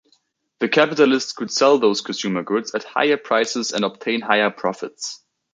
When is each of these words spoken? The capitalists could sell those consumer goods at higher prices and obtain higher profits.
The 0.57 0.67
capitalists 0.67 1.31
could 1.31 1.51
sell 1.51 1.77
those 1.77 2.01
consumer 2.01 2.41
goods 2.41 2.73
at 2.73 2.83
higher 2.83 3.17
prices 3.17 3.71
and 3.71 3.85
obtain 3.85 4.21
higher 4.21 4.49
profits. 4.49 5.23